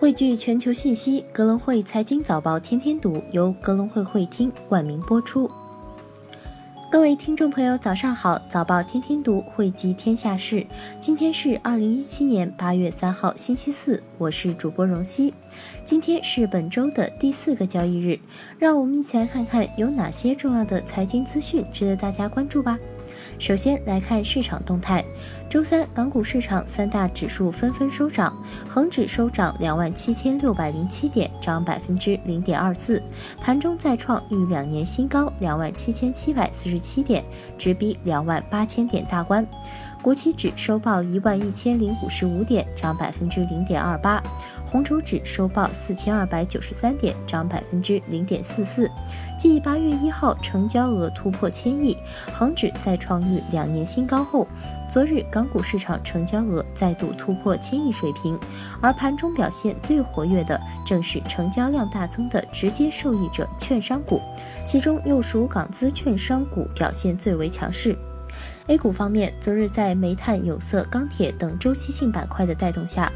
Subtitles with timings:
[0.00, 5.48] 汇聚全球信息，格隆汇财经早报天天读由格隆汇会厅冠名播出。
[6.90, 8.40] 各位听众朋友，早上好！
[8.48, 10.66] 早报天天读汇集天下事，
[11.02, 15.34] 今天是二零一七年八月三号，星期四，我是主播荣熙。
[15.84, 18.18] 今天是本周的第四个交易日，
[18.58, 22.78] 让我们一起来看看有哪些重要的财经资讯值得大家关注吧。
[23.40, 25.02] 首先来看市场动态。
[25.48, 28.36] 周三，港股市场三大指数纷纷收涨，
[28.68, 33.02] 恒指收涨两万七千六百零七点，涨百分之零点二四，
[33.40, 37.24] 盘中再创逾两年新高两万七千七百四十七点，
[37.56, 39.44] 直逼两万八千点大关。
[40.02, 44.22] 国企指收报一万一千零五十五点，涨百分之零点二八。
[44.66, 48.88] 红筹指收报四千二百九十三点，涨百分之零点四四。
[49.40, 51.96] 继八月一号成交额突破千亿，
[52.30, 54.46] 恒指再创逾两年新高后，
[54.86, 58.38] 昨日港股市场成交额再度突破千亿水平，
[58.82, 64.20] 而盘中表现最活跃的正是成交量大增的直接受益者券商股，
[64.66, 67.96] 其中又属港资券商股表现最为强势。
[68.66, 73.10] A 股方面，昨日在煤炭、有色、钢铁等周期性板块的带动下，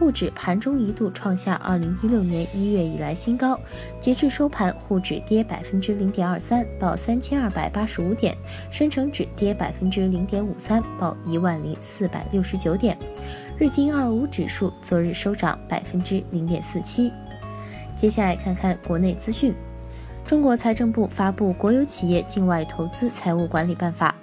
[0.00, 3.60] 沪指盘中一度创下二零一六年一月以来新高。
[4.00, 6.40] 截至收盘，沪指跌百分之零点二。
[6.40, 7.50] 三，报三千二。
[7.50, 8.32] 百八十五点；
[8.70, 12.96] 深成指跌百分之零点五三，报一万零四百六十九点。
[13.58, 14.08] 日经二。
[14.10, 17.12] 五指数昨日收涨百分之零点四七。
[17.94, 19.54] 接下来看看国内资讯，
[20.26, 24.14] 中国财政部发布《国有企业境外投资财务管理办法》。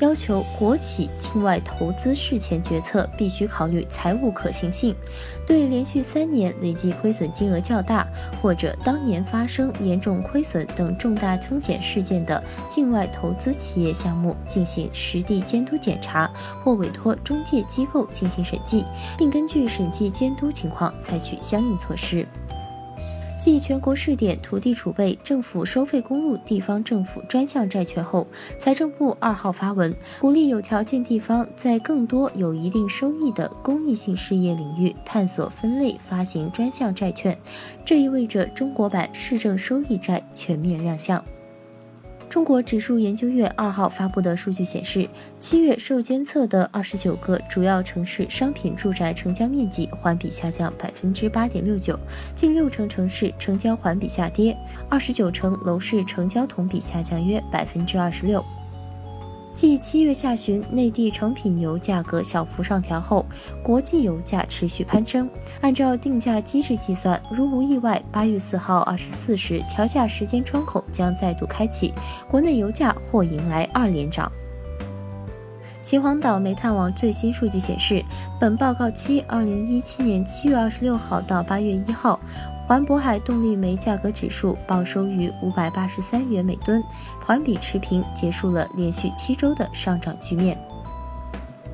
[0.00, 4.94] 要求国企境外投资事前决策必须考虑财务可行性，
[5.46, 8.04] 对连续三年累计亏损金额较大
[8.40, 16.28] 或者当年发生严重亏损等重大风险事件的境外投资企业项目进行实地监督检查，
[16.64, 18.84] 或委托中介机构进行审计，
[19.16, 22.26] 并根据审计监督情况采取相应措施。
[23.44, 28.24] 继全国试点土地储备、政府收费公路地方政府专项债券后，
[28.56, 37.36] 财政部二号发文，鼓励有条件地方在更多有一定收益的公益性事业领域探索分类发行专项债券，
[37.84, 41.20] 这意味着中国版市政收益债全面亮相。
[42.32, 45.06] 中国指数研究院二号发布的数据显示，
[45.38, 51.94] 七月受监测的二十九个主要城市商品住宅成交面积环比下降百分之八点六九，
[52.34, 54.56] 近六成城市成交环比下跌，
[54.88, 58.42] 二十九城楼市成交同比下降约百分之二十六。
[59.54, 63.24] 继七月下旬内地成品油价格小幅上调后，
[63.62, 65.28] 国际油价持续攀升。
[65.60, 71.92] 按照定价机制计算，如无意外，八月四号二十四时调价时间窗口将再度开启，
[72.30, 74.30] 国内油价或迎来二连涨。
[75.82, 78.04] 秦皇岛煤炭网最新数据显示，
[78.38, 82.18] 本报告期二零一七年七月二十六号到八月一号。
[82.64, 86.82] 环渤海动力煤价格指数报收于五百八十三元每吨，
[87.26, 90.56] 环比持平，结束了连续七周的上涨局面。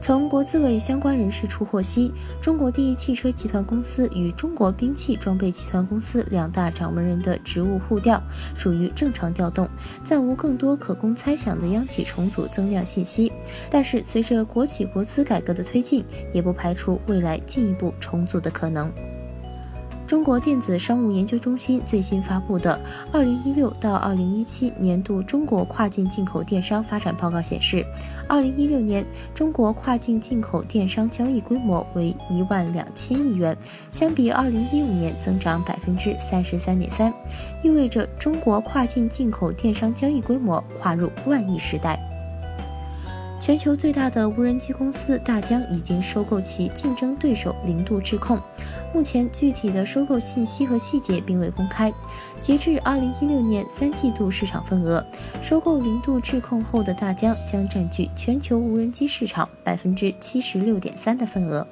[0.01, 8.23] 从国资委相关人士处获悉，中国第一汽车集团公司与中国兵器装备集团公司两大掌门人的职务互调，
[8.57, 9.69] 属于正常调动，
[10.05, 13.33] 暂无更多可供猜想的央企重组增量信息。
[13.69, 18.91] 但是，随着国企国资改革的推进，也不排除未来进一步重组的可能。
[20.09, 22.81] 中国电子商务研究中心最新发布的
[23.13, 27.85] 《二零一六到二零一七年度中国跨境进口电商发展报告》显示，
[28.27, 29.05] 二零一六年
[29.35, 33.55] 中国跨境进口电商交易规模为一万两千亿元，
[33.91, 37.13] 相比二零一五年增长百分之三十三点三，
[37.63, 42.03] 意味着中国跨境进口电商交易规模跨入万亿时代。
[43.41, 48.37] 全球最大的无人机公司大疆已经收购其竞争对手零度智控，
[48.94, 51.93] 目前具体的收购信息和细节并未公开。
[52.41, 55.04] 截至二零一六年三季度市场份额，
[55.43, 61.66] 收购零度智控后的大疆将占据全球无人机市场百分之七十六点三的份额。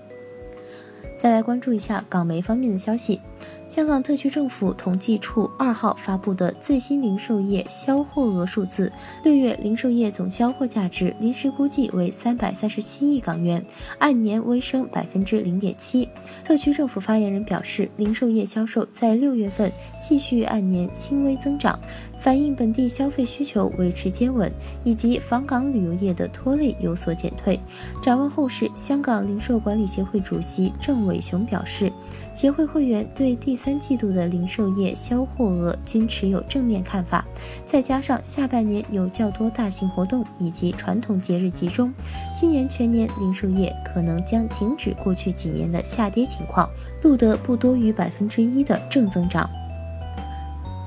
[1.19, 3.21] 再来关注一下港媒方面的消息。
[3.69, 8.93] 香港特区政府统计处二号发布的最新零售业销货额数字，
[9.25, 13.65] 六月零售业总销货价值临时估计为三百三十七亿港元，
[13.99, 16.09] 按年微升百分之零点七。
[16.45, 21.77] 特区政府发言人表示，零售业销售在六月份继续按年轻微增长。
[22.19, 24.51] 反映本地消费需求维持坚稳，
[24.83, 27.61] 以及访港旅游业的拖累有所减退。
[28.03, 31.93] 展望后市，香港零售管理协会主席郑伟雄表示，
[32.33, 37.25] 协会会员对第三季度的零售业销货额均持有正面看法，
[37.65, 41.93] 再加上下半年有较多大型活动以及传统节日集中，
[42.35, 46.69] 今年全年零售业可能将停止过去几年的下跌情况，
[47.03, 49.49] 录得不多于百分之一的正增长。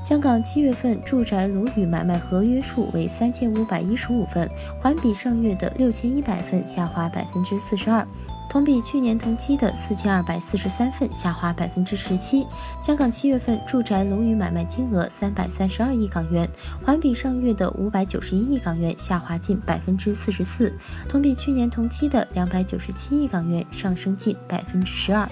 [0.04, 4.50] 香港七月份住宅楼宇买卖合约数为三千五百一十五份，
[4.82, 8.08] 环比上月的六千一百份下滑百分之四十二，
[8.50, 12.48] 同比去年同期的四千二百四十三份下滑百分之十七。
[12.82, 16.50] 香港七月份住宅楼宇买卖金额三百三十二亿港元，
[16.84, 20.74] 环比上月的五百九十一亿港元下滑近百分之四十四，
[21.08, 25.30] 同比去年同期的两百九十七亿港元上升近百分之十二。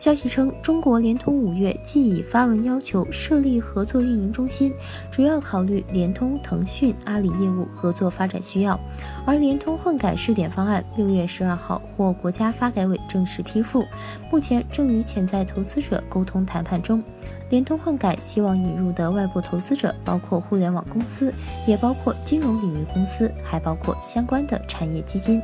[0.00, 4.72] 消息称，中国联通五月即已发文要求设立合作运营中心，
[5.10, 8.80] 主要考虑联通、腾讯、阿里业务合作发展需要。
[9.26, 13.84] 而联通混改试点方案六月十二号获国家发改委正式批复，
[14.32, 17.04] 目前正与潜在投资者沟通谈判中。
[17.50, 21.30] 联通混改希望引入的外部投资者包括互联网公司，
[21.66, 25.42] 也包括金融领域公司，还包括相关的产业基金。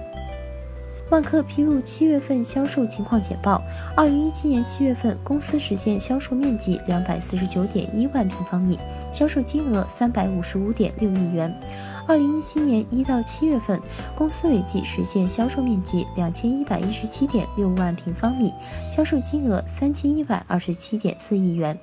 [1.09, 3.63] 万科披露七月份销售情况简报。
[3.97, 8.77] 二零一七年七月份，公司实现销售面积两百四十九点一万平方米，
[9.13, 11.55] 销售金额三百五十五点六亿元。
[12.09, 13.81] 二零一七年一到七月份，
[14.17, 18.53] 公司累计实现销售面积两千一百一十七点六万平方米，
[18.91, 21.79] 销售金额三千一百二十七点四亿元。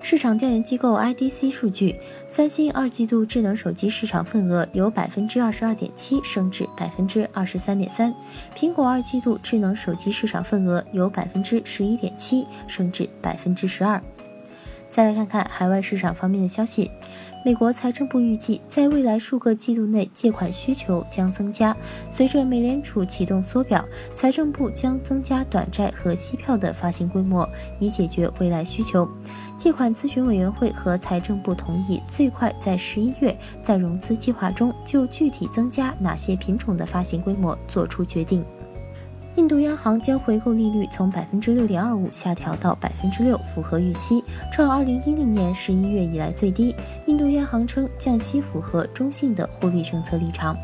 [0.00, 1.94] 市场调研机构 IDC 数据，
[2.26, 8.14] 三星二季度智能手机市场份额由百分之二十二点七升至百分之二十三点三，
[8.56, 14.00] 苹果二季度智能手机市场份额由百分之十一点七升至百分之十二。
[14.90, 16.90] 再来看看海外市场方面的消息，
[17.44, 21.76] 美国财政部预计，在未来数个季度内，借款需求将增加。
[22.10, 23.84] 随着美联储启动缩表，
[24.16, 27.48] 财政部将增加短债和息票的发行规模，
[27.78, 29.08] 以解决未来需求。
[29.56, 38.44] 借款咨询委员会和财政部同意，最快在十一月在融资计划中就具体增加哪些品种的发行规模作出决定。
[39.38, 44.20] 印度央行将回购利率从百分之六点二五下调到百分之六，符合预期，
[44.52, 46.74] 创二零一零年十一月以来最低。
[47.06, 50.56] 印度央行称降息符合中性的货币政策立场。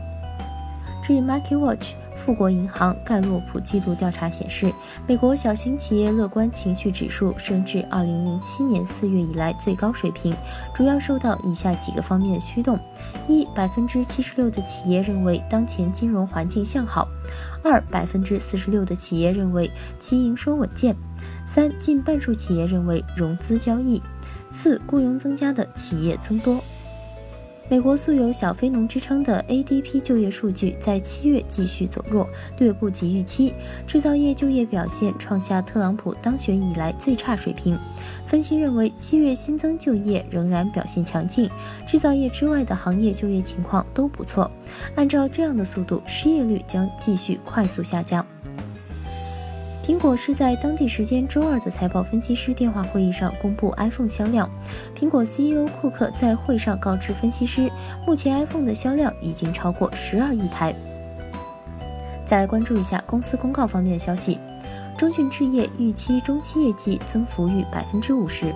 [1.05, 1.95] 至于 Market Watch。
[2.17, 4.73] 富国银行盖洛普季度调查显示，
[5.07, 10.33] 美国小型企业乐观情绪指数升至2007年4月以来最高水平，
[10.73, 12.79] 主要受到以下几个方面的驱动：
[13.27, 17.07] 一、百分之七十六的企业认为当前金融环境向好；
[17.65, 19.69] 二、百分之四十六的企业认为
[19.99, 20.95] 其营收稳健；
[21.45, 24.01] 三、近半数企业认为融资交易；
[24.51, 26.63] 四、雇佣增加的企业增多。
[27.67, 32.29] 美国素有“小非农”之称的 ADP 就业数据在七月继续走弱，
[32.59, 33.55] 略不及预期。
[33.87, 37.79] 制造业就业表现创下特朗普当选以来最差水平。
[38.27, 41.49] 分析认为，七月新增就业仍然表现强劲，
[41.87, 44.51] 制造业之外的行业就业情况都不错。
[44.95, 48.25] 按照这样的速度，失业率将继续快速下降。
[49.85, 54.49] 苹果是在当地时间周二的财报分析师电话会议上公布 iPhone 销量。
[54.99, 57.71] 苹果 CEO 库克在会上告知分析师，
[58.07, 60.75] 目前 iPhone 的销量已经超过十二亿台。
[62.25, 64.39] 再来关注一下公司公告方面的消息，
[64.97, 68.55] 中讯置业预期中期业绩增幅逾百分之五十。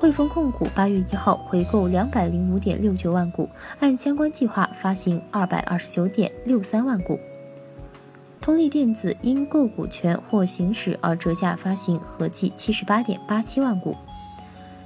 [0.00, 7.16] 汇丰控股八月一号回购两百零五点六九万股，按相关计划发行二百二十九点六三万股。
[8.40, 13.94] 通力电子因购股权或行使而折价发行合计七十八点八七万股。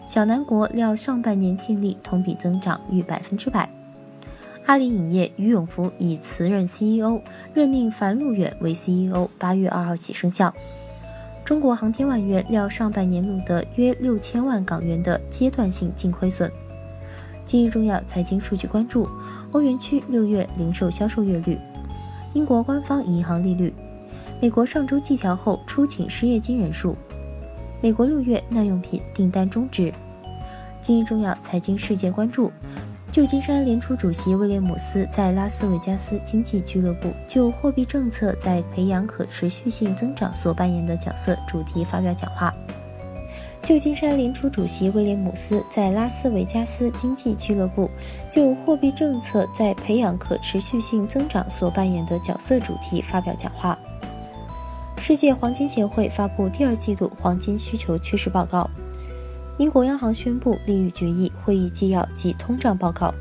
[0.07, 3.71] 小南国料上半年净利同比增长逾百分之百。
[4.67, 7.21] 阿里影业于永福已辞任 CEO，
[7.53, 10.53] 任命樊路远为 CEO，八月二号起生效。
[11.45, 16.51] 中国航天万源料上半年录得约六千万港元的阶段性净亏损。
[17.45, 19.09] 今日重要财经数据关注：
[19.53, 21.59] 欧元区六月零售销售月率。
[22.35, 23.73] 英国官方银行利率，
[24.43, 26.97] 美国上周计调后出请失业金人数，
[27.81, 29.93] 美国六月耐用品订单终止。
[30.81, 32.51] 今日重要财经事件关注：
[33.11, 42.53] 旧金山联储主席威廉姆斯在拉斯维加斯经济俱乐部就货币政策在培养可持续性增长所扮演的角色主题发表讲话。
[43.65, 47.91] 旧金山联储主席威廉姆斯在拉斯维加斯经济俱乐部
[48.31, 53.79] 就货币政策在培养可持续性增长所扮演的角色主题发表讲话。
[54.99, 58.69] 世界黄金协会发布第二季度黄金需求趋势报告。
[59.57, 63.15] 英国央行宣布利率决议会议纪要及通胀报告。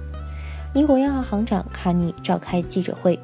[0.74, 3.18] 英国央行行长卡尼召开记者会。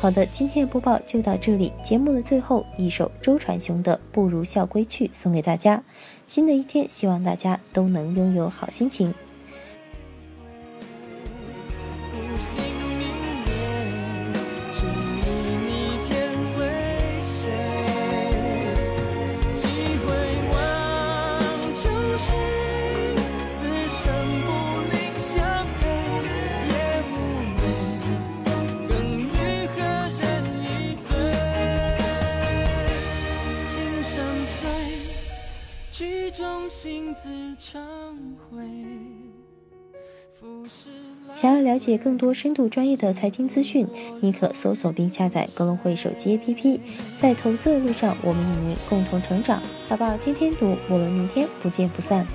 [0.00, 1.72] 好的，今天的播报就到这里。
[1.82, 5.82] 节目的最后一首周传雄的《不如笑归去》送给大家。
[6.24, 9.12] 新的一天，希望大家都能拥有好心情。
[41.40, 43.86] 想要了解更多深度专业的财经资讯，
[44.20, 46.80] 你可搜索并下载格隆汇手机 APP。
[47.20, 49.62] 在投资的路上，我们与您共同成长。
[49.88, 52.26] 早报天天读，我们明天不见不散。